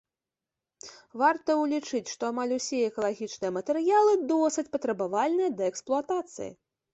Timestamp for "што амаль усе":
2.13-2.79